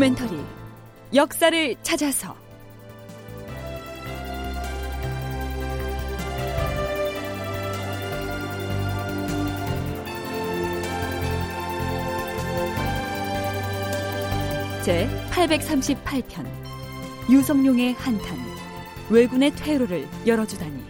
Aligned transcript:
다큐멘터리 0.00 0.40
역사를 1.14 1.76
찾아서. 1.82 2.34
제 14.82 15.06
838편 15.30 16.46
유성룡의 17.28 17.92
한탄 17.92 18.38
왜군의 19.10 19.54
퇴로를 19.56 20.08
열어주다니. 20.26 20.82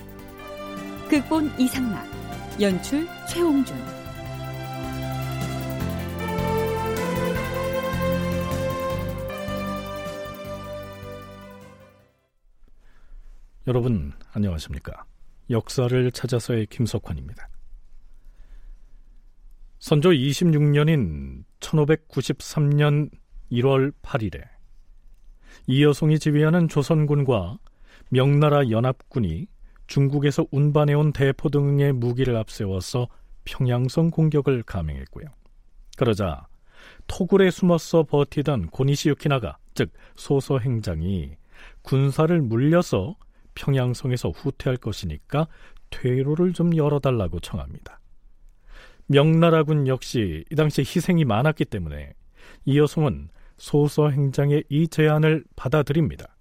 극본 1.09 1.53
이상락 1.59 2.06
연출 2.61 3.09
최홍준 3.29 3.77
여러분 13.70 14.12
안녕하십니까? 14.33 15.05
역사를 15.48 16.11
찾아서의 16.11 16.66
김석환입니다. 16.66 17.48
선조 19.78 20.11
26년인 20.11 21.45
1593년 21.61 23.11
1월 23.52 23.92
8일에 24.02 24.42
이여송이 25.69 26.19
지휘하는 26.19 26.66
조선군과 26.66 27.59
명나라 28.09 28.70
연합군이 28.70 29.47
중국에서 29.87 30.47
운반해온 30.50 31.12
대포 31.12 31.50
등의 31.50 31.92
무기를 31.92 32.34
앞세워서 32.39 33.06
평양성 33.45 34.11
공격을 34.11 34.64
감행했고요. 34.64 35.27
그러자 35.97 36.48
토굴에 37.06 37.52
숨어서 37.52 38.02
버티던 38.02 38.70
고니시 38.70 39.11
유키나가 39.11 39.58
즉 39.75 39.92
소서 40.17 40.58
행장이 40.58 41.36
군사를 41.83 42.41
물려서 42.41 43.14
평양성에서 43.55 44.31
후퇴할 44.31 44.77
것이니까 44.77 45.48
퇴로를 45.91 46.53
좀 46.53 46.77
열어달라고 46.77 47.41
청합니다. 47.41 48.01
명나라군 49.07 49.89
역시 49.89 50.45
이 50.51 50.55
당시 50.55 50.83
희생이 50.83 51.25
많았기 51.25 51.65
때문에 51.65 52.15
이여송은 52.65 53.29
소서 53.57 54.11
행장의 54.11 54.65
이 54.69 54.89
제안을 54.89 55.45
받아들입니다. 55.57 56.37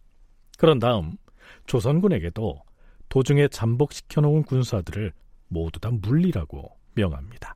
그런 0.57 0.79
다음 0.79 1.17
조선군에게도 1.65 2.61
도중에 3.09 3.47
잠복시켜 3.47 4.21
놓은 4.21 4.43
군사들을 4.43 5.13
모두 5.47 5.79
다 5.79 5.89
물리라고 5.91 6.77
명합니다. 6.93 7.55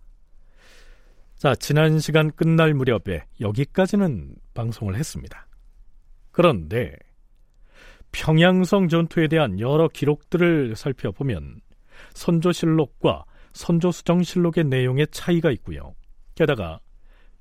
자, 1.36 1.56
지난 1.56 2.00
시간 2.00 2.32
끝날 2.32 2.74
무렵에 2.74 3.26
여기까지는 3.40 4.36
방송을 4.54 4.96
했습니다. 4.96 5.48
그런데 6.32 6.96
평양성 8.14 8.88
전투에 8.88 9.28
대한 9.28 9.60
여러 9.60 9.90
기록들을 9.90 10.76
살펴보면 10.76 11.60
선조실록과 12.14 13.26
선조수정실록의 13.52 14.64
내용에 14.66 15.06
차이가 15.08 15.52
있고요. 15.52 15.94
게다가 16.36 16.80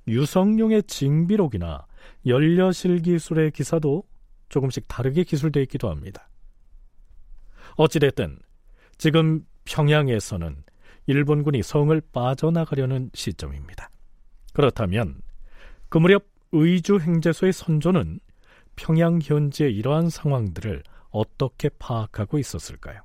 유성룡의 0.08 0.82
징비록이나 0.84 1.86
연려실 2.26 3.00
기술의 3.02 3.52
기사도 3.52 4.02
조금씩 4.48 4.88
다르게 4.88 5.22
기술되어 5.22 5.62
있기도 5.62 5.88
합니다. 5.88 6.28
어찌됐든 7.76 8.38
지금 8.98 9.44
평양에서는 9.64 10.64
일본군이 11.06 11.62
성을 11.62 12.00
빠져나가려는 12.12 13.10
시점입니다. 13.14 13.90
그렇다면 14.52 15.20
그 15.88 15.98
무렵 15.98 16.24
의주 16.52 16.98
행제소의 16.98 17.52
선조는 17.52 18.20
평양 18.76 19.20
현지의 19.22 19.74
이러한 19.74 20.10
상황들을 20.10 20.82
어떻게 21.10 21.68
파악하고 21.68 22.38
있었을까요? 22.38 23.02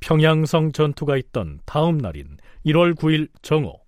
평양성 0.00 0.72
전투가 0.72 1.16
있던 1.16 1.60
다음 1.64 1.98
날인 1.98 2.38
1월 2.66 2.94
9일 2.94 3.28
정오 3.42 3.80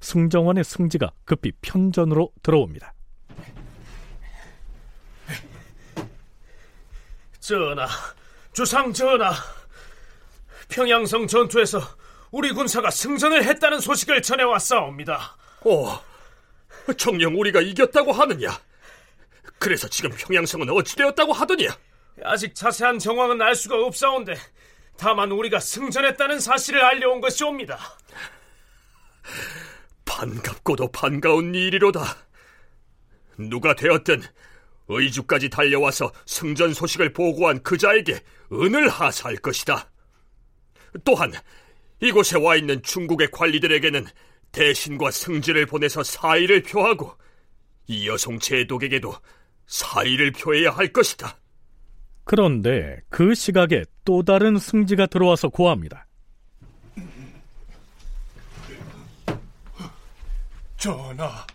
승정원의 0.00 0.64
승지가 0.64 1.12
급히 1.24 1.52
편전으로 1.60 2.32
들어옵니다. 2.42 2.94
전하, 7.40 7.86
주상 8.52 8.92
전하, 8.92 9.32
평양성 10.68 11.26
전투에서 11.26 11.80
우리 12.30 12.52
군사가 12.52 12.90
승전을 12.90 13.44
했다는 13.44 13.80
소식을 13.80 14.22
전해왔사옵니다. 14.22 15.36
오, 15.64 15.88
정녕 16.96 17.38
우리가 17.38 17.60
이겼다고 17.60 18.12
하느냐? 18.12 18.50
그래서 19.60 19.86
지금 19.88 20.10
평양성은 20.10 20.70
어찌되었다고 20.70 21.34
하더냐? 21.34 21.68
아직 22.24 22.54
자세한 22.54 22.98
정황은 22.98 23.40
알 23.42 23.54
수가 23.54 23.76
없사온데 23.76 24.34
다만 24.96 25.30
우리가 25.30 25.60
승전했다는 25.60 26.40
사실을 26.40 26.82
알려온 26.82 27.20
것이옵니다. 27.20 27.78
반갑고도 30.06 30.90
반가운 30.90 31.54
일이로다. 31.54 32.02
누가 33.36 33.74
되었든 33.74 34.22
의주까지 34.88 35.50
달려와서 35.50 36.10
승전 36.24 36.72
소식을 36.72 37.12
보고한 37.12 37.62
그자에게 37.62 38.18
은을 38.50 38.88
하사할 38.88 39.36
것이다. 39.36 39.90
또한 41.04 41.32
이곳에 42.00 42.38
와 42.38 42.56
있는 42.56 42.82
중국의 42.82 43.30
관리들에게는 43.30 44.06
대신과 44.52 45.10
승지를 45.10 45.66
보내서 45.66 46.02
사의를 46.02 46.62
표하고 46.62 47.14
이 47.88 48.08
여성 48.08 48.38
제독에게도 48.38 49.14
사의를 49.70 50.32
표해야 50.32 50.72
할 50.72 50.92
것이다. 50.92 51.38
그런데 52.24 53.00
그 53.08 53.34
시각에 53.34 53.84
또 54.04 54.22
다른 54.22 54.58
승지가 54.58 55.06
들어와서 55.06 55.48
고합니다. 55.48 56.06
전하, 60.76 61.46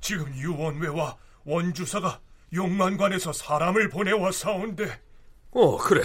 지금 0.00 0.34
유원회와 0.34 1.16
원주사가 1.44 2.20
용만관에서 2.52 3.32
사람을 3.32 3.88
보내와 3.88 4.30
사온데. 4.32 5.00
어, 5.52 5.78
그래. 5.78 6.02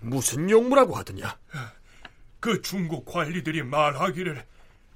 무슨 0.00 0.48
용무라고 0.48 0.96
하더냐? 0.96 1.38
그 2.40 2.62
중국 2.62 3.04
관리들이 3.04 3.62
말하기를 3.62 4.42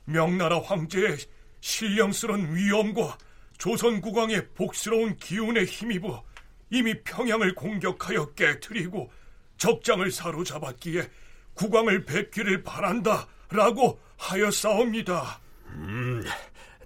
명나라 0.06 0.60
황제의 0.60 1.18
신령스런 1.60 2.54
위엄과 2.54 3.18
조선 3.58 4.00
국왕의 4.00 4.48
복스러운 4.54 5.16
기운에 5.16 5.64
힘입어 5.64 6.22
이미 6.70 6.94
평양을 7.02 7.54
공격하여 7.54 8.32
깨뜨리고 8.34 9.10
적장을 9.56 10.10
사로잡았기에 10.10 11.08
국왕을 11.54 12.04
뵙기를 12.04 12.62
바란다라고 12.62 13.98
하였사옵니다. 14.16 15.40
음, 15.66 16.24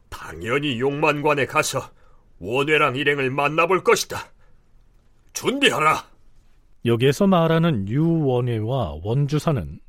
당연히 0.09 0.81
용만관에 0.81 1.47
가서 1.47 1.91
원회랑 2.39 2.97
일행을 2.97 3.31
만나볼 3.31 3.83
것이다. 3.83 4.19
준비하라. 5.33 6.05
여기에서 6.85 7.27
말하는 7.27 7.89
유원회와 7.89 8.99
원주사는 9.03 9.81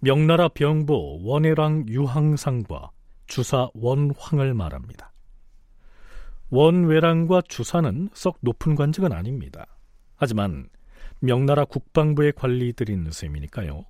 명나라 0.00 0.48
병부 0.48 1.20
원회랑 1.22 1.86
유항상과 1.88 2.90
주사 3.26 3.68
원황을 3.74 4.54
말합니다. 4.54 5.12
원외랑과 6.50 7.42
주사는 7.42 8.08
썩 8.14 8.38
높은 8.40 8.74
관직은 8.74 9.12
아닙니다. 9.12 9.66
하지만 10.16 10.68
명나라 11.20 11.64
국방부의 11.64 12.32
관리들인 12.32 13.10
셈이니까요. 13.10 13.84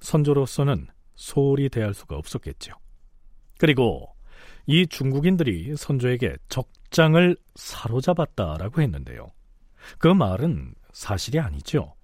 선조로서는 0.00 0.86
소홀히 1.14 1.68
대할 1.68 1.92
수가 1.94 2.16
없었겠죠. 2.16 2.72
그리고 3.58 4.08
이 4.66 4.86
중국인들이 4.86 5.76
선조에게 5.76 6.36
적장을 6.48 7.36
사로잡았다라고 7.54 8.80
했는데요. 8.80 9.26
그 9.98 10.08
말은 10.08 10.74
사실이 10.92 11.38
아니죠. 11.38 11.94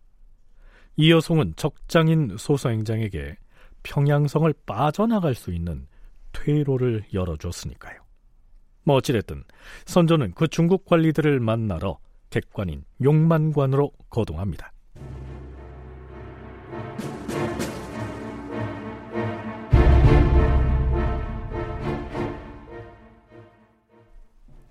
이여송은 0.96 1.54
적장인 1.56 2.36
소서행장에게 2.38 3.36
평양성을 3.82 4.52
빠져나갈 4.66 5.34
수 5.34 5.52
있는 5.52 5.86
퇴로를 6.32 7.04
열어줬으니까요. 7.12 8.05
뭐 8.86 8.96
어찌됐든 8.96 9.42
선조는 9.84 10.32
그 10.34 10.46
중국 10.46 10.86
관리들을 10.86 11.40
만나러 11.40 11.98
객관인 12.30 12.84
용만관으로 13.02 13.90
거동합니다. 14.08 14.72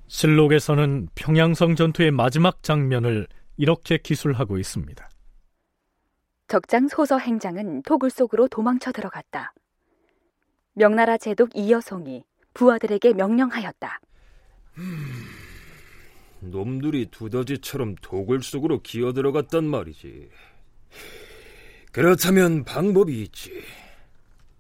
실록에서는 0.08 1.10
평양성 1.14 1.76
전투의 1.76 2.12
마지막 2.12 2.64
장면을 2.64 3.28
이렇게 3.58 3.98
기술하고 3.98 4.58
있습니다. 4.58 5.10
적장 6.48 6.88
소서 6.88 7.18
행장은 7.18 7.82
토굴 7.82 8.10
속으로 8.10 8.48
도망쳐 8.48 8.94
들어갔다. 8.94 9.54
명나라 10.74 11.18
제독 11.18 11.50
이여송이 11.54 12.24
부하들에게 12.56 13.14
명령하였다. 13.14 14.00
음, 14.80 15.28
놈들이 16.40 17.06
두더지처럼 17.12 17.96
도굴 18.02 18.42
속으로 18.42 18.82
기어 18.82 19.14
들어갔단 19.14 19.64
말이지. 19.66 20.30
그렇다면 21.92 22.64
방법이 22.64 23.22
있지. 23.22 23.64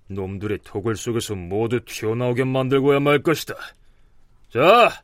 놈들의 0.08 0.60
도굴 0.64 0.96
속에서 0.96 1.34
모두 1.34 1.80
튀어나오게 1.84 2.44
만들고야 2.44 3.00
말 3.00 3.24
것이다. 3.24 3.56
자, 4.54 5.02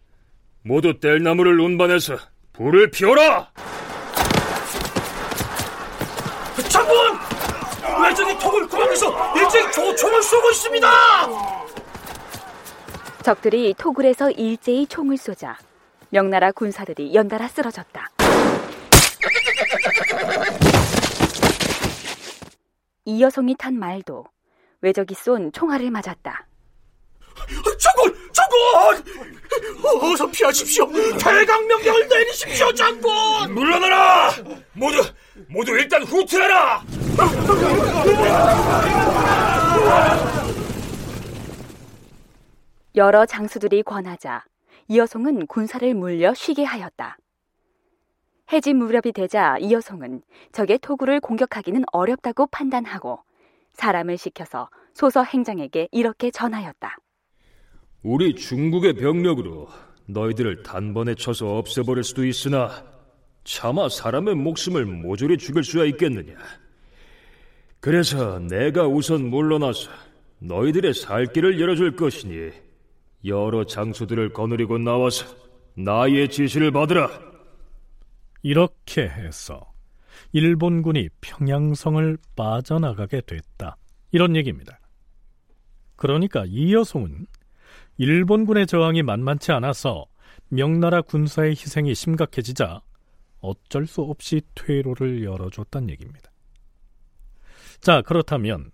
모두 0.61 0.99
뗄나무를 0.99 1.59
운반해서 1.59 2.17
불을 2.53 2.91
피워라! 2.91 3.51
장군! 6.69 6.95
외적이 8.03 8.38
톡을 8.39 8.67
구하면서 8.67 9.35
일제히 9.38 9.71
조 9.71 9.95
총을 9.95 10.21
쏘고 10.21 10.51
있습니다! 10.51 11.70
적들이 13.23 13.73
토굴에서 13.77 14.31
일제히 14.31 14.88
총을 14.88 15.18
쏘자 15.18 15.57
명나라 16.09 16.51
군사들이 16.51 17.13
연달아 17.13 17.47
쓰러졌다. 17.47 18.09
이 23.06 23.21
여성이 23.21 23.56
탄 23.57 23.77
말도 23.77 24.25
외적이 24.81 25.15
쏜 25.15 25.51
총알을 25.51 25.91
맞았다. 25.91 26.47
장군! 27.79 28.15
장군! 28.33 30.12
어서 30.13 30.27
피하십시오! 30.27 30.88
대강 31.17 31.67
명령을 31.67 32.07
내리십시오, 32.07 32.74
장군! 32.74 33.12
물러나라! 33.53 34.31
모두, 34.74 35.01
모두 35.47 35.71
일단 35.71 36.03
후퇴하라! 36.03 36.83
여러 42.95 43.25
장수들이 43.25 43.83
권하자 43.83 44.43
이여송은 44.89 45.47
군사를 45.47 45.93
물려 45.93 46.33
쉬게 46.33 46.63
하였다. 46.63 47.17
해지 48.51 48.73
무렵이 48.73 49.13
되자 49.13 49.57
이여송은 49.59 50.21
적의 50.51 50.79
토굴을 50.79 51.21
공격하기는 51.21 51.85
어렵다고 51.93 52.47
판단하고 52.47 53.21
사람을 53.73 54.17
시켜서 54.17 54.69
소서 54.93 55.23
행장에게 55.23 55.88
이렇게 55.91 56.31
전하였다. 56.31 56.97
우리 58.03 58.35
중국의 58.35 58.95
병력으로 58.95 59.69
너희들을 60.07 60.63
단번에 60.63 61.15
쳐서 61.15 61.57
없애버릴 61.57 62.03
수도 62.03 62.25
있으나 62.25 62.83
차마 63.45 63.88
사람의 63.88 64.35
목숨을 64.35 64.85
모조리 64.85 65.38
죽일 65.38 65.63
수야 65.63 65.85
있겠느냐. 65.85 66.33
그래서 67.79 68.39
내가 68.39 68.85
우선 68.85 69.29
물러나서 69.29 69.89
너희들의 70.39 70.93
살 70.93 71.27
길을 71.27 71.61
열어줄 71.61 71.95
것이니 71.95 72.51
여러 73.25 73.65
장소들을 73.65 74.33
거느리고 74.33 74.77
나와서 74.77 75.25
나의 75.75 76.29
지시를 76.29 76.71
받으라. 76.71 77.09
이렇게 78.44 79.03
해서 79.03 79.71
일본군이 80.31 81.09
평양성을 81.21 82.18
빠져나가게 82.35 83.21
됐다. 83.21 83.77
이런 84.12 84.35
얘기입니다. 84.35 84.79
그러니까 85.95 86.45
이여송은 86.47 87.27
일본군의 87.97 88.68
저항이 88.68 89.03
만만치 89.03 89.51
않아서 89.51 90.07
명나라 90.50 91.01
군사의 91.01 91.51
희생이 91.51 91.94
심각해지자 91.94 92.81
어쩔 93.39 93.88
수 93.88 94.01
없이 94.01 94.41
퇴로를 94.56 95.24
열어줬단 95.24 95.89
얘기입니다. 95.89 96.31
자, 97.79 98.01
그렇다면 98.01 98.71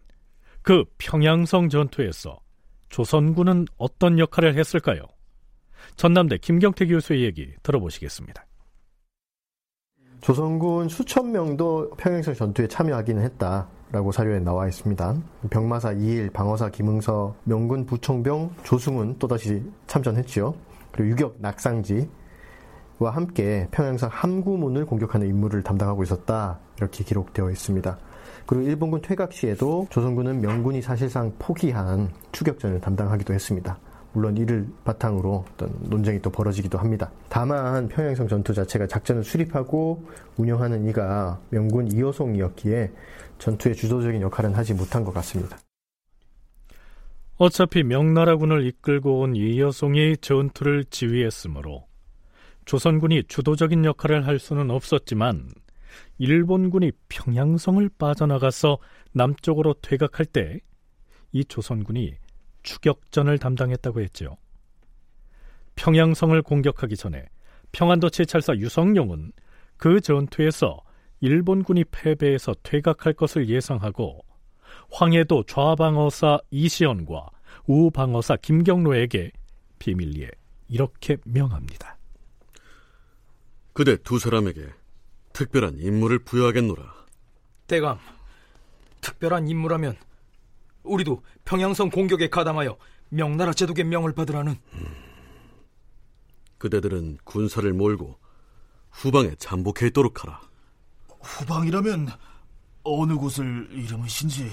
그 0.62 0.84
평양성 0.98 1.70
전투에서 1.70 2.40
조선군은 2.90 3.66
어떤 3.78 4.20
역할을 4.20 4.58
했을까요? 4.58 5.02
전남대 5.96 6.38
김경태 6.38 6.88
교수의 6.88 7.24
얘기 7.24 7.54
들어보시겠습니다. 7.64 8.46
조선군 10.22 10.90
수천 10.90 11.32
명도 11.32 11.92
평양성 11.98 12.34
전투에 12.34 12.68
참여하기는 12.68 13.24
했다 13.24 13.68
라고 13.92 14.12
사료에 14.12 14.40
나와 14.40 14.68
있습니다. 14.68 15.16
병마사 15.50 15.94
이일, 15.94 16.30
방어사 16.32 16.70
김응서, 16.70 17.36
명군 17.46 17.86
부총병 17.86 18.56
조승훈 18.64 19.18
또다시 19.20 19.64
참전했지요. 19.86 20.54
그리고 20.92 21.12
유격 21.12 21.36
낙상지와 21.40 22.08
함께 23.00 23.68
평양성 23.72 24.10
함구문을 24.12 24.86
공격하는 24.86 25.28
임무를 25.28 25.64
담당하고 25.64 26.04
있었다 26.04 26.60
이렇게 26.78 27.04
기록되어 27.04 27.50
있습니다. 27.52 27.98
그리고 28.48 28.66
일본군 28.66 29.02
퇴각 29.02 29.34
시에도 29.34 29.86
조선군은 29.92 30.42
명군이 30.42 30.82
사실상 30.82 31.34
포기한 31.38 32.10
추격전을 32.32 32.80
담당하기도 32.80 33.34
했습니다. 33.34 33.78
물론 34.14 34.38
이를 34.38 34.66
바탕으로 34.84 35.46
어떤 35.54 35.70
논쟁이 35.82 36.20
또 36.22 36.32
벌어지기도 36.32 36.78
합니다. 36.78 37.12
다만 37.30 37.88
평양성 37.90 38.28
전투 38.28 38.54
자체가 38.54 38.88
작전을 38.88 39.24
수립하고 39.24 40.04
운영하는 40.38 40.88
이가 40.90 41.40
명군 41.50 41.92
이호송이었기에 41.92 42.92
전투의 43.38 43.76
주도적인 43.76 44.22
역할은 44.22 44.56
하지 44.56 44.74
못한 44.74 45.04
것 45.04 45.14
같습니다. 45.14 45.58
어차피 47.36 47.84
명나라군을 47.84 48.66
이끌고 48.66 49.20
온 49.20 49.36
이여송이 49.36 50.18
전투를 50.18 50.86
지휘했으므로 50.86 51.86
조선군이 52.66 53.26
주도적인 53.28 53.86
역할을 53.86 54.26
할 54.26 54.40
수는 54.40 54.72
없었지만 54.72 55.50
일본군이 56.18 56.92
평양성을 57.10 57.90
빠져나가서 57.98 58.78
남쪽으로 59.14 59.76
퇴각할 59.82 60.26
때 60.26 60.60
이 61.32 61.46
조선군이 61.46 62.16
추격전을 62.64 63.38
담당했다고 63.38 64.02
했죠. 64.02 64.38
평양성을 65.76 66.42
공격하기 66.42 66.96
전에 66.98 67.28
평안도 67.72 68.10
채찰사 68.10 68.56
유성룡은 68.56 69.34
그 69.78 70.02
전투에서 70.02 70.82
일본군이 71.20 71.86
패배해서 71.92 72.56
퇴각할 72.64 73.14
것을 73.14 73.50
예상하고 73.50 74.26
황해도 74.92 75.44
좌방어사 75.44 76.40
이시연과 76.50 77.30
우방어사 77.68 78.38
김경로에게 78.38 79.32
비밀리에 79.80 80.30
이렇게 80.70 81.18
명합니다. 81.26 81.98
그대 83.74 83.96
두 83.98 84.18
사람에게 84.18 84.68
특별한 85.38 85.78
임무를 85.78 86.18
부여하겠노라. 86.18 87.06
대감, 87.68 88.00
특별한 89.02 89.48
임무라면 89.48 89.96
우리도 90.82 91.22
평양성 91.46 91.92
공격에 91.92 92.28
가담하여 92.28 92.76
명나라 93.10 93.54
제독의 93.54 93.86
명을 93.86 94.16
받으라는. 94.16 94.56
음. 94.74 94.96
그대들은 96.58 97.20
군사를 97.24 97.72
몰고 97.72 98.18
후방에 98.90 99.36
잠복해 99.36 99.86
있도록 99.88 100.24
하라. 100.24 100.42
후방이라면 101.22 102.08
어느 102.82 103.14
곳을 103.14 103.70
이름으신지? 103.72 104.50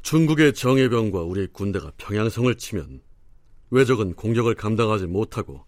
중국의 0.00 0.54
정예병과 0.54 1.20
우리 1.24 1.46
군대가 1.46 1.92
평양성을 1.98 2.56
치면 2.56 3.02
외적은 3.68 4.14
공격을 4.14 4.54
감당하지 4.54 5.08
못하고 5.08 5.66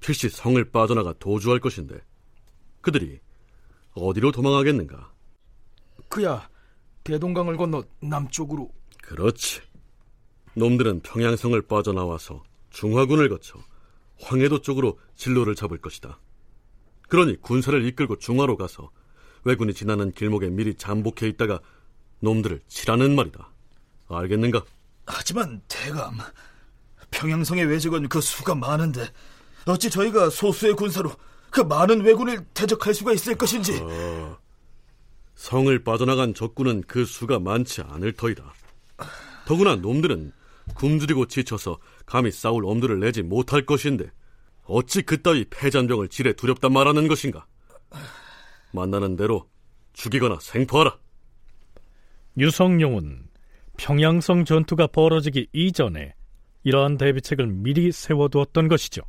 필시 0.00 0.30
성을 0.30 0.64
빠져나가 0.70 1.12
도주할 1.18 1.60
것인데 1.60 2.00
그들이 2.80 3.20
어디로 3.96 4.30
도망하겠는가? 4.30 5.12
그야 6.08 6.48
대동강을 7.04 7.56
건너 7.56 7.84
남쪽으로. 8.00 8.70
그렇지. 9.02 9.60
놈들은 10.54 11.00
평양성을 11.00 11.60
빠져나와서 11.62 12.42
중화군을 12.70 13.28
거쳐 13.28 13.58
황해도 14.20 14.60
쪽으로 14.60 14.98
진로를 15.14 15.54
잡을 15.54 15.78
것이다. 15.78 16.18
그러니 17.08 17.40
군사를 17.40 17.84
이끌고 17.86 18.18
중화로 18.18 18.56
가서 18.56 18.90
왜군이 19.44 19.74
지나는 19.74 20.12
길목에 20.12 20.50
미리 20.50 20.74
잠복해 20.74 21.28
있다가 21.28 21.60
놈들을 22.20 22.62
치라는 22.66 23.14
말이다. 23.14 23.52
알겠는가? 24.08 24.64
하지만 25.06 25.62
대감, 25.68 26.18
평양성의 27.10 27.66
외적은 27.66 28.08
그 28.08 28.20
수가 28.20 28.54
많은데 28.54 29.06
어찌 29.66 29.88
저희가 29.90 30.30
소수의 30.30 30.74
군사로 30.74 31.12
그 31.50 31.60
많은 31.60 32.02
왜군을 32.02 32.44
대적할 32.54 32.94
수가 32.94 33.12
있을 33.12 33.36
것인지. 33.36 33.78
어, 33.80 34.38
성을 35.34 35.84
빠져나간 35.84 36.34
적군은 36.34 36.82
그 36.86 37.04
수가 37.04 37.38
많지 37.38 37.82
않을 37.82 38.12
터이다. 38.12 38.54
더구나 39.46 39.76
놈들은 39.76 40.32
굶주리고 40.74 41.26
지쳐서 41.26 41.78
감히 42.04 42.30
싸울 42.30 42.66
엄두를 42.66 42.98
내지 43.00 43.22
못할 43.22 43.64
것인데 43.64 44.10
어찌 44.64 45.02
그따위 45.02 45.44
패잔병을 45.48 46.08
지레 46.08 46.32
두렵다 46.32 46.68
말하는 46.68 47.06
것인가? 47.06 47.46
만나는 48.72 49.16
대로 49.16 49.48
죽이거나 49.92 50.38
생포하라. 50.40 50.98
유성룡은 52.38 53.28
평양성 53.78 54.44
전투가 54.44 54.88
벌어지기 54.88 55.48
이전에 55.52 56.14
이러한 56.64 56.98
대비책을 56.98 57.46
미리 57.46 57.92
세워두었던 57.92 58.68
것이죠. 58.68 59.02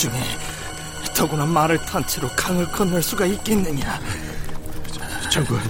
중에 0.00 0.12
더구나 1.14 1.44
말을 1.44 1.76
탄 1.76 2.02
채로 2.06 2.26
강을 2.28 2.72
건널 2.72 3.02
수가 3.02 3.26
있겠느냐? 3.26 4.00
장군, 5.30 5.60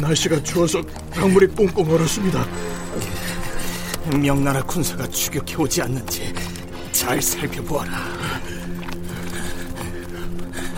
날씨가 0.00 0.42
추워서 0.42 0.82
강물이 1.12 1.46
꽁꽁 1.46 1.88
얼었습니다. 1.88 2.44
명나라 4.20 4.64
군사가 4.64 5.06
추격해 5.06 5.54
오지 5.54 5.80
않는지 5.80 6.34
잘 6.90 7.22
살펴보아라. 7.22 7.92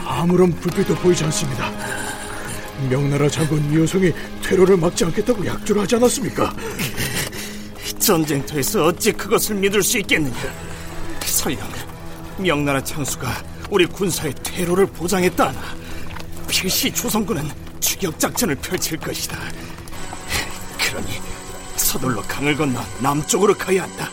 아무런 0.04 0.52
불빛도 0.52 0.94
보이지 0.96 1.24
않습니다. 1.24 1.72
명나라 2.90 3.30
장군 3.30 3.72
이호성이 3.72 4.12
퇴로를 4.42 4.76
막지 4.76 5.06
않겠다고 5.06 5.46
약조를 5.46 5.80
하지 5.80 5.96
않았습니까? 5.96 6.54
전쟁터에서 7.98 8.84
어찌 8.84 9.10
그것을 9.12 9.56
믿을 9.56 9.82
수 9.82 9.96
있겠느냐? 9.96 10.36
설령 11.24 11.66
명나라 12.38 12.82
장수가 12.82 13.28
우리 13.70 13.86
군사의 13.86 14.34
퇴로를 14.42 14.86
보장했다 14.86 15.48
하나 15.48 15.60
필시 16.48 16.92
조선군은 16.92 17.42
추격 17.80 18.18
작전을 18.18 18.56
펼칠 18.56 18.98
것이다. 18.98 19.36
그러니 20.78 21.08
서둘러 21.76 22.22
강을 22.22 22.56
건너 22.56 22.80
남쪽으로 23.02 23.54
가야 23.54 23.84
한다. 23.84 24.08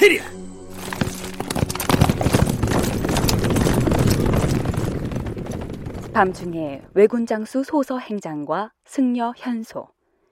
해리야! 0.00 0.24
밤중에 6.12 6.82
왜군 6.94 7.26
장수 7.26 7.62
소서 7.62 7.98
행장과 7.98 8.72
승려 8.86 9.34
현소 9.36 9.88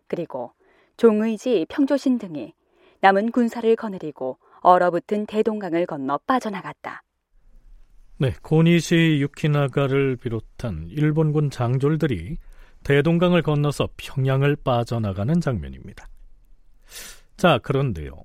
그리고 0.09 0.53
종의지 0.97 1.67
평조신 1.69 2.19
등이 2.19 2.55
남은 3.01 3.33
군사를 3.33 3.77
거느리고 3.77 4.39
얼어붙은 4.61 5.27
대동강을 5.27 5.85
건너 5.85 6.19
빠져나갔다. 6.27 7.04
네, 8.17 8.33
고니시 8.43 9.19
유키나가를 9.21 10.17
비롯한 10.17 10.87
일본군 10.89 11.51
장졸들이 11.51 12.37
대동강을 12.85 13.43
건너서 13.43 13.89
평양을 13.97 14.57
빠져나가는 14.57 15.41
장면입니다. 15.41 16.07
자, 17.37 17.59
그런데요. 17.59 18.23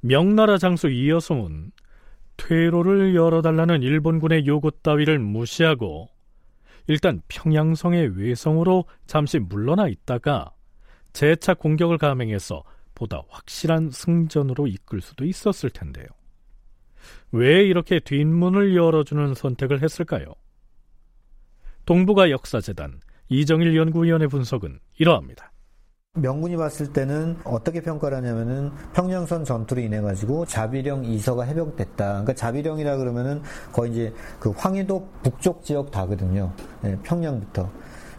명나라 0.00 0.58
장수 0.58 0.88
이여성은 0.88 1.70
퇴로를 2.36 3.14
열어달라는 3.14 3.82
일본군의 3.82 4.46
요구 4.46 4.70
따위를 4.70 5.18
무시하고 5.18 6.08
일단 6.86 7.20
평양성의 7.28 8.18
외성으로 8.18 8.86
잠시 9.06 9.38
물러나 9.38 9.86
있다가 9.86 10.50
재차 11.12 11.54
공격을 11.54 11.98
감행해서 11.98 12.64
보다 12.94 13.22
확실한 13.28 13.90
승전으로 13.90 14.66
이끌 14.66 15.00
수도 15.00 15.24
있었을 15.24 15.70
텐데요. 15.70 16.06
왜 17.32 17.64
이렇게 17.64 18.00
뒷문을 18.00 18.74
열어주는 18.76 19.34
선택을 19.34 19.82
했을까요? 19.82 20.26
동북아 21.86 22.30
역사재단 22.30 23.00
이정일 23.28 23.76
연구위원회 23.76 24.26
분석은 24.26 24.80
이러합니다. 24.98 25.52
명군이 26.14 26.56
봤을 26.56 26.92
때는 26.92 27.36
어떻게 27.44 27.80
평가를 27.80 28.16
하냐면은 28.16 28.72
평양선 28.94 29.44
전투로 29.44 29.80
인해 29.80 30.00
가지고 30.00 30.44
자비령 30.44 31.04
이서가 31.04 31.44
해병됐다. 31.44 31.96
그러니까 31.96 32.34
자비령이라 32.34 32.96
그러면은 32.96 33.42
거의 33.72 33.92
이제 33.92 34.14
그 34.40 34.50
황해도 34.50 35.08
북쪽 35.22 35.62
지역 35.62 35.92
다거든요. 35.92 36.52
네, 36.82 36.98
평양부터. 37.04 37.70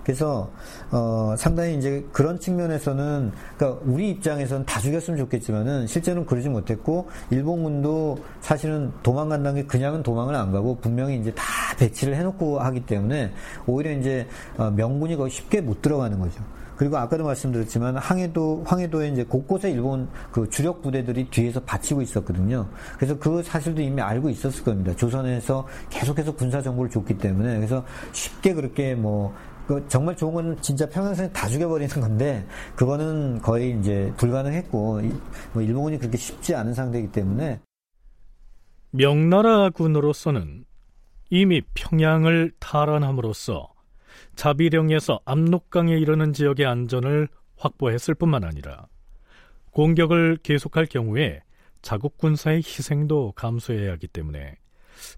그래서 0.03 0.49
어, 0.91 1.35
상당히 1.37 1.77
이제 1.77 2.05
그런 2.11 2.39
측면에서는 2.39 3.31
그러니까 3.57 3.81
우리 3.85 4.09
입장에서는 4.09 4.65
다 4.65 4.79
죽였으면 4.79 5.17
좋겠지만은 5.19 5.87
실제는 5.87 6.25
그러지 6.25 6.49
못했고 6.49 7.09
일본군도 7.29 8.19
사실은 8.39 8.91
도망간다는 9.03 9.61
게 9.61 9.67
그냥은 9.67 10.03
도망을 10.03 10.35
안 10.35 10.51
가고 10.51 10.77
분명히 10.77 11.19
이제 11.19 11.33
다 11.33 11.43
배치를 11.77 12.15
해놓고 12.15 12.59
하기 12.59 12.85
때문에 12.85 13.31
오히려 13.65 13.91
이제 13.91 14.27
어, 14.57 14.71
명군이 14.71 15.15
거의 15.15 15.29
쉽게 15.29 15.61
못 15.61 15.81
들어가는 15.81 16.19
거죠. 16.19 16.41
그리고 16.81 16.97
아까도 16.97 17.23
말씀드렸지만 17.25 17.95
항해도 17.97 18.63
황해도에 18.65 19.09
이제 19.09 19.23
곳곳에 19.23 19.69
일본 19.69 20.09
그 20.31 20.49
주력 20.49 20.81
부대들이 20.81 21.29
뒤에서 21.29 21.59
받치고 21.59 22.01
있었거든요. 22.01 22.67
그래서 22.97 23.19
그 23.19 23.43
사실도 23.43 23.83
이미 23.83 24.01
알고 24.01 24.31
있었을 24.31 24.63
겁니다. 24.63 24.91
조선에서 24.95 25.67
계속해서 25.91 26.33
군사 26.33 26.59
정보를 26.59 26.89
줬기 26.89 27.19
때문에 27.19 27.57
그래서 27.57 27.85
쉽게 28.13 28.55
그렇게 28.55 28.95
뭐 28.95 29.31
그 29.71 29.87
정말 29.87 30.17
좋은 30.17 30.33
건 30.33 30.61
진짜 30.61 30.85
평양선에 30.89 31.31
다 31.31 31.47
죽여버리는 31.47 31.89
건데 32.01 32.45
그거는 32.75 33.41
거의 33.41 33.79
이제 33.79 34.11
불가능했고 34.17 35.01
뭐 35.53 35.61
일본군이 35.61 35.97
그렇게 35.97 36.17
쉽지 36.17 36.53
않은 36.55 36.73
상대이기 36.73 37.13
때문에 37.13 37.61
명나라 38.89 39.69
군으로서는 39.69 40.65
이미 41.29 41.61
평양을 41.73 42.51
탈환함으로써 42.59 43.71
자비령에서 44.35 45.21
압록강에 45.23 45.97
이르는 45.97 46.33
지역의 46.33 46.65
안전을 46.65 47.29
확보했을 47.55 48.13
뿐만 48.13 48.43
아니라 48.43 48.87
공격을 49.69 50.39
계속할 50.43 50.87
경우에 50.87 51.43
자국 51.81 52.17
군사의 52.17 52.57
희생도 52.57 53.31
감수해야 53.37 53.93
하기 53.93 54.07
때문에 54.07 54.57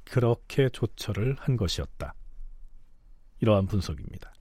그렇게 0.03 0.69
조처를 0.69 1.37
한 1.39 1.57
것이었다. 1.57 2.13
이러한 3.41 3.65
분석입니다. 3.65 4.32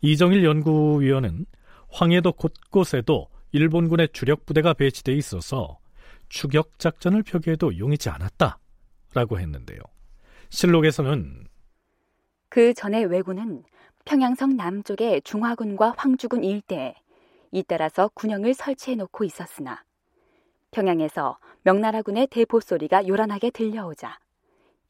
이정일 0.00 0.44
연구위원은 0.44 1.46
황해도 1.88 2.32
곳곳에도 2.32 3.28
일본군의 3.52 4.08
주력 4.12 4.46
부대가 4.46 4.72
배치돼 4.72 5.12
있어서 5.14 5.78
추격 6.28 6.78
작전을 6.78 7.22
펴기에도 7.22 7.76
용이지 7.78 8.08
않았다라고 8.08 9.38
했는데요. 9.38 9.78
실록에서는 10.48 11.46
그 12.48 12.74
전에 12.74 13.04
왜군은 13.04 13.64
평양성 14.04 14.56
남쪽의 14.56 15.22
중화군과 15.22 15.94
황주군 15.96 16.44
일대에 16.44 16.94
잇따라서 17.50 18.10
군영을 18.14 18.54
설치해 18.54 18.96
놓고 18.96 19.24
있었으나 19.24 19.84
평양에서 20.70 21.38
명나라군의 21.62 22.28
대포 22.28 22.60
소리가 22.60 23.06
요란하게 23.06 23.50
들려오자 23.50 24.18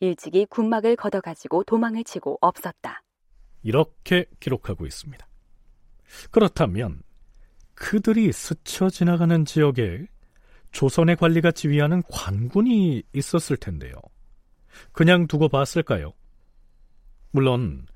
일찍이 0.01 0.47
군막을 0.47 0.97
걷어가지고 0.97 1.65
도망을 1.65 2.05
치고 2.05 2.39
없었다. 2.41 3.03
이렇게 3.63 4.27
기록하고 4.41 4.87
있습니다. 4.87 5.27
그렇다면 6.31 7.03
그들이 7.75 8.33
스쳐 8.33 8.91
지나가는 8.91 9.45
지역에 9.45 10.07
조선의 10.73 11.17
관리가 11.17 11.53
지휘하는 11.53 12.03
관군이 12.11 13.03
있었을 13.13 13.57
텐데요. 13.57 13.95
그냥 14.93 15.27
두고 15.27 15.49
봤을까요? 15.49 16.13
물론 17.31 17.87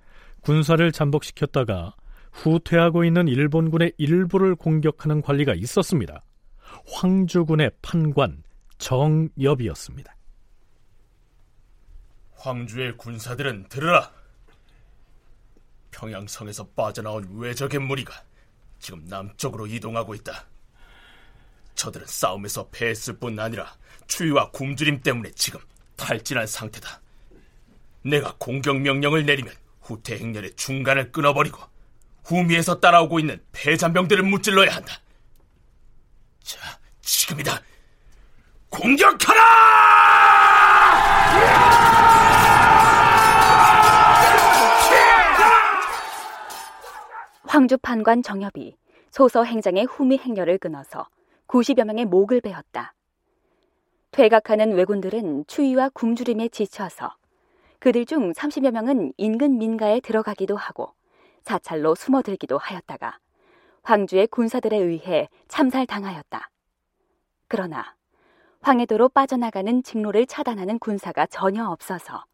군사를 0.40 0.92
잠복시켰다가 0.92 1.94
후퇴하고 2.32 3.04
있는 3.04 3.28
일본군의 3.28 3.94
일부를 3.96 4.54
공격하는 4.54 5.22
관리가 5.22 5.54
있었습니다. 5.54 6.22
황주군의 6.86 7.70
판관 7.80 8.42
정엽이었습니다. 8.78 10.14
황주의 12.32 12.96
군사들은 12.96 13.68
들으라. 13.68 14.12
평양성에서 15.96 16.68
빠져나온 16.76 17.26
외적의 17.38 17.80
무리가 17.80 18.22
지금 18.78 19.04
남쪽으로 19.06 19.66
이동하고 19.66 20.14
있다. 20.14 20.44
저들은 21.74 22.06
싸움에서 22.06 22.68
패했을 22.70 23.18
뿐 23.18 23.38
아니라 23.38 23.74
추위와 24.06 24.50
굶주림 24.50 25.00
때문에 25.02 25.30
지금 25.32 25.60
탈진한 25.96 26.46
상태다. 26.46 27.00
내가 28.02 28.34
공격 28.38 28.78
명령을 28.80 29.24
내리면 29.26 29.54
후퇴 29.80 30.18
행렬의 30.18 30.54
중간을 30.56 31.12
끊어버리고 31.12 31.60
후미에서 32.24 32.80
따라오고 32.80 33.18
있는 33.20 33.42
패잔병들을 33.52 34.22
무찔러야 34.24 34.74
한다. 34.76 35.00
자, 36.42 36.78
지금이다. 37.00 37.60
공격하라! 38.68 39.46
황주 47.56 47.78
판관 47.78 48.22
정엽이 48.22 48.76
소서 49.10 49.42
행장의 49.42 49.86
후미 49.86 50.18
행렬을 50.18 50.58
끊어서 50.58 51.08
90여 51.48 51.84
명의 51.84 52.04
목을 52.04 52.42
베었다. 52.42 52.92
퇴각하는 54.10 54.74
왜군들은 54.74 55.46
추위와 55.46 55.88
굶주림에 55.94 56.50
지쳐서 56.50 57.16
그들 57.78 58.04
중 58.04 58.30
30여 58.32 58.72
명은 58.72 59.14
인근 59.16 59.56
민가에 59.56 60.00
들어가기도 60.00 60.54
하고 60.54 60.92
사찰로 61.44 61.94
숨어들기도 61.94 62.58
하였다가 62.58 63.20
황주의 63.82 64.26
군사들에 64.26 64.76
의해 64.76 65.30
참살당하였다. 65.48 66.50
그러나 67.48 67.96
황해도로 68.60 69.08
빠져나가는 69.08 69.82
직로를 69.82 70.26
차단하는 70.26 70.78
군사가 70.78 71.24
전혀 71.24 71.64
없어서 71.64 72.26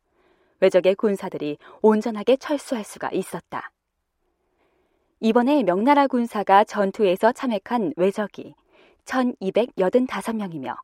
외적의 0.58 0.96
군사들이 0.96 1.58
온전하게 1.80 2.38
철수할 2.38 2.82
수가 2.82 3.10
있었다. 3.12 3.70
이번에 5.24 5.62
명나라 5.62 6.08
군사가 6.08 6.64
전투에서 6.64 7.30
참액한 7.30 7.92
외적이 7.96 8.56
1285명이며 9.04 10.76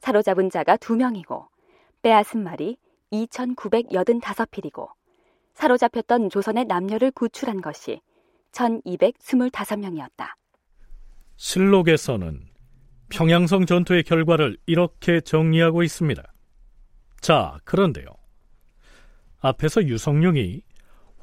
사로잡은 0.00 0.50
자가 0.50 0.76
2명이고 0.76 1.46
빼앗은 2.02 2.42
말이 2.42 2.78
2,985필이고 3.12 4.88
사로잡혔던 5.54 6.30
조선의 6.30 6.64
남녀를 6.64 7.12
구출한 7.12 7.60
것이 7.60 8.00
1,225명이었다. 8.50 10.26
실록에서는 11.36 12.40
평양성 13.08 13.66
전투의 13.66 14.02
결과를 14.02 14.56
이렇게 14.66 15.20
정리하고 15.20 15.84
있습니다. 15.84 16.20
자, 17.20 17.56
그런데요. 17.62 18.06
앞에서 19.38 19.84
유성룡이 19.84 20.62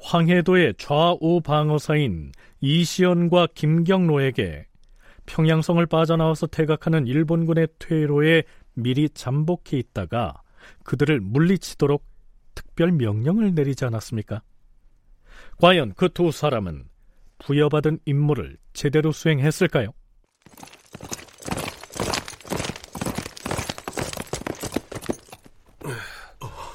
황해도의 0.00 0.74
좌우 0.78 1.40
방어사인 1.42 2.32
이시연과 2.60 3.48
김경로에게 3.54 4.66
평양성을 5.26 5.84
빠져나와서 5.86 6.46
퇴각하는 6.46 7.06
일본군의 7.06 7.68
퇴로에 7.78 8.44
미리 8.74 9.08
잠복해 9.10 9.76
있다가 9.76 10.42
그들을 10.84 11.20
물리치도록 11.20 12.04
특별 12.54 12.92
명령을 12.92 13.54
내리지 13.54 13.84
않았습니까? 13.84 14.42
과연 15.60 15.94
그 15.94 16.08
두 16.08 16.30
사람은 16.32 16.84
부여받은 17.38 18.00
임무를 18.04 18.56
제대로 18.72 19.12
수행했을까요? 19.12 19.92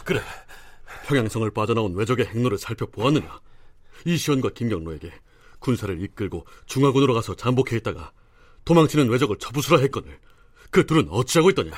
그래. 0.06 0.20
평양성을 1.14 1.52
빠져나온 1.52 1.94
외적의 1.94 2.26
행로를 2.26 2.58
살펴보았느냐? 2.58 3.40
이시연과 4.06 4.50
김경로에게 4.50 5.12
군사를 5.60 6.02
이끌고 6.02 6.46
중화군으로 6.66 7.14
가서 7.14 7.36
잠복해 7.36 7.78
있다가 7.78 8.12
도망치는 8.66 9.10
외적을 9.10 9.38
처부수라 9.38 9.80
했거늘 9.82 10.20
그 10.72 10.86
둘은 10.88 11.08
어찌하고 11.10 11.52
있더냐? 11.52 11.72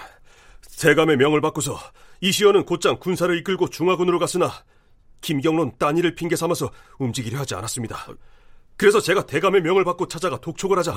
대감의 0.80 1.18
명을 1.18 1.42
받고서 1.42 1.77
이시연은 2.22 2.65
곧장 2.65 2.98
군사를 2.98 3.38
이끌고 3.39 3.70
중화군으로 3.70 4.20
갔으나 4.20 4.51
김경로는 5.20 5.74
딴 5.77 5.98
일을 5.98 6.15
핑계 6.15 6.38
삼아서 6.38 6.72
움직이려 6.98 7.38
하지 7.39 7.56
않았습니다. 7.56 8.08
그래서 8.77 9.01
제가 9.01 9.25
대감의 9.25 9.62
명을 9.62 9.84
받고 9.84 10.08
찾아가 10.08 10.39
독촉을 10.39 10.77
하자 10.77 10.96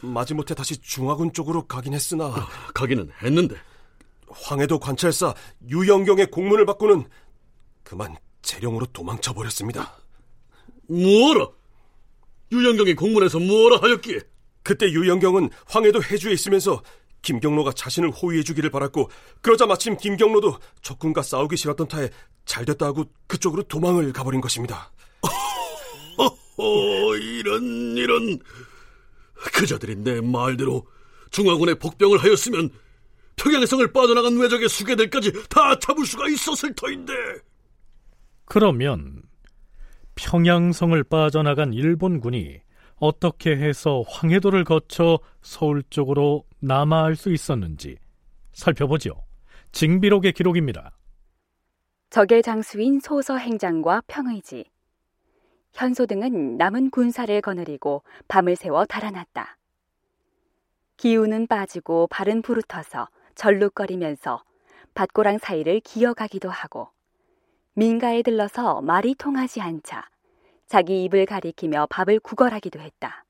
마지못해 0.00 0.54
다시 0.54 0.80
중화군 0.80 1.32
쪽으로 1.34 1.66
가긴 1.66 1.92
했으나 1.92 2.48
가기는 2.74 3.10
했는데 3.22 3.56
황해도 4.28 4.78
관찰사 4.78 5.34
유영경의 5.68 6.30
공문을 6.30 6.66
받고는 6.66 7.04
그만 7.86 8.16
재령으로 8.42 8.86
도망쳐 8.86 9.32
버렸습니다. 9.32 9.96
뭐라? 10.88 11.48
유영경이 12.50 12.94
공문에서 12.94 13.38
뭐라 13.38 13.78
하였기에? 13.80 14.18
그때 14.64 14.86
유영경은 14.86 15.50
황해도 15.66 16.02
해주에 16.02 16.32
있으면서 16.32 16.82
김경로가 17.22 17.72
자신을 17.72 18.10
호위해 18.10 18.42
주기를 18.42 18.70
바랐고 18.70 19.08
그러자 19.40 19.66
마침 19.66 19.96
김경로도 19.96 20.58
적군과 20.82 21.22
싸우기 21.22 21.56
싫었던 21.56 21.86
타에 21.86 22.10
잘됐다 22.44 22.86
하고 22.86 23.04
그쪽으로 23.28 23.62
도망을 23.62 24.12
가버린 24.12 24.40
것입니다. 24.40 24.90
어, 26.58 27.16
이런 27.16 27.62
이런 27.96 28.38
그자들이 29.52 29.96
내 29.96 30.20
말대로 30.20 30.86
중화군의 31.30 31.76
복병을 31.76 32.18
하였으면 32.18 32.70
평양성을 33.36 33.92
빠져나간 33.92 34.36
외적의 34.38 34.68
수괴들까지 34.68 35.32
다 35.48 35.78
잡을 35.78 36.04
수가 36.04 36.28
있었을 36.28 36.74
터인데. 36.74 37.12
그러면 38.46 39.22
평양성을 40.14 41.02
빠져나간 41.04 41.74
일본군이 41.74 42.60
어떻게 42.96 43.50
해서 43.50 44.02
황해도를 44.08 44.64
거쳐 44.64 45.18
서울 45.42 45.82
쪽으로 45.90 46.44
남하할 46.60 47.16
수 47.16 47.30
있었는지 47.30 47.98
살펴보죠. 48.52 49.22
징비록의 49.72 50.32
기록입니다. 50.32 50.96
적의 52.08 52.42
장수인 52.42 53.00
소서 53.00 53.36
행장과 53.36 54.02
평의지, 54.06 54.64
현소 55.72 56.06
등은 56.06 56.56
남은 56.56 56.90
군사를 56.90 57.38
거느리고 57.42 58.02
밤을 58.28 58.56
새워 58.56 58.86
달아났다. 58.86 59.58
기운은 60.96 61.48
빠지고 61.48 62.06
발은 62.06 62.40
부르터서 62.40 63.08
절룩거리면서 63.34 64.42
밭고랑 64.94 65.36
사이를 65.36 65.80
기어가기도 65.80 66.48
하고 66.48 66.88
민가에 67.78 68.22
들러서 68.22 68.80
말이 68.80 69.14
통하지 69.14 69.60
않자 69.60 70.08
자기 70.66 71.04
입을 71.04 71.26
가리키며 71.26 71.88
밥을 71.90 72.20
구걸하기도 72.20 72.80
했다. 72.80 73.26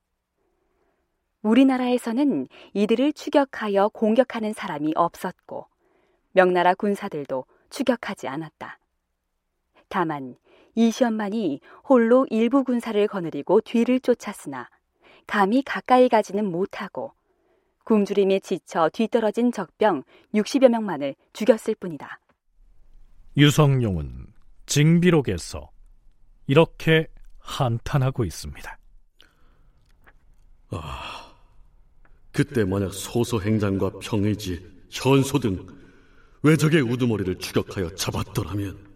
우리나라에서는 1.42 2.46
이들을 2.72 3.12
추격하여 3.12 3.88
공격하는 3.88 4.52
사람이 4.52 4.92
없었고 4.94 5.66
명나라 6.30 6.74
군사들도 6.74 7.44
추격하지 7.70 8.28
않았다. 8.28 8.78
다만 9.88 10.36
이시연만이 10.76 11.60
홀로 11.88 12.24
일부 12.30 12.62
군사를 12.62 13.04
거느리고 13.08 13.60
뒤를 13.62 13.98
쫓았으나 13.98 14.68
감히 15.26 15.64
가까이 15.64 16.08
가지는 16.08 16.44
못하고 16.44 17.14
굶주림에 17.82 18.38
지쳐 18.38 18.90
뒤떨어진 18.92 19.50
적병 19.50 20.04
60여 20.34 20.68
명만을 20.68 21.16
죽였을 21.32 21.74
뿐이다. 21.74 22.20
유성룡은 23.36 24.35
징비록에서 24.66 25.70
이렇게 26.46 27.08
한탄하고 27.38 28.24
있습니다. 28.24 28.78
아, 30.70 31.32
그때 32.32 32.64
만약 32.64 32.92
소소 32.92 33.40
행장과 33.40 33.98
평의지, 34.00 34.86
현소 34.90 35.38
등 35.38 35.66
외적의 36.42 36.82
우두머리를 36.82 37.38
추격하여 37.38 37.94
잡았더라면, 37.94 38.94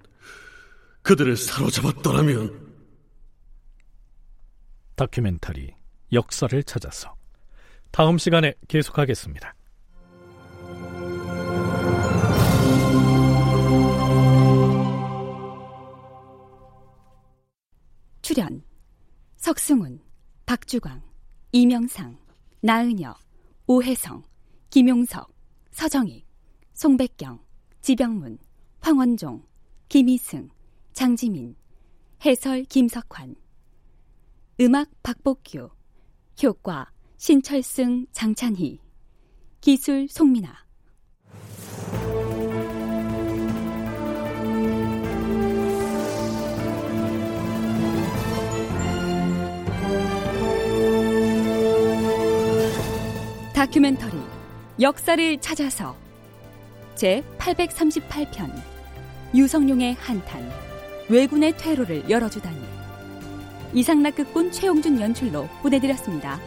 그들을 1.03 1.37
사로잡았더라면. 1.37 2.71
다큐멘터리 4.97 5.75
역사를 6.13 6.63
찾아서 6.65 7.15
다음 7.91 8.19
시간에 8.19 8.55
계속하겠습니다. 8.69 9.55
출연 18.33 18.63
석승훈, 19.39 19.99
박주광, 20.47 21.03
이명상, 21.51 22.17
나은여, 22.61 23.13
오혜성, 23.67 24.23
김용석, 24.71 25.35
서정익, 25.73 26.25
송백경, 26.73 27.45
지병문, 27.81 28.39
황원종, 28.79 29.45
김희승, 29.89 30.49
장지민, 30.93 31.57
해설 32.25 32.63
김석환, 32.67 33.35
음악 34.61 34.91
박복규, 35.03 35.69
효과 36.41 36.89
신철승, 37.17 38.07
장찬희, 38.13 38.79
기술 39.61 40.07
송민아. 40.09 40.70
다큐멘터리 53.61 54.17
역사를 54.81 55.39
찾아서 55.39 55.95
제 56.95 57.23
838편 57.37 58.51
유성룡의 59.35 59.97
한탄 60.01 60.51
왜군의 61.11 61.59
퇴로를 61.59 62.09
열어주다니 62.09 62.59
이상락극본 63.75 64.51
최용준 64.53 64.99
연출로 64.99 65.47
보내드렸습니다. 65.61 66.41